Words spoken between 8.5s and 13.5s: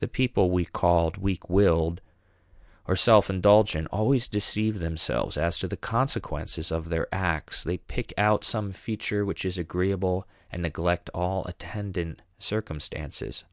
feature which is agreeable and neglect all attendant circumstances.